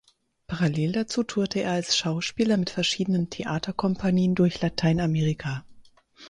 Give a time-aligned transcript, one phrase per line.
[0.47, 5.63] Parallel dazu tourte er als Schauspieler mit verschiedenen Theaterkompanien durch Lateinamerika.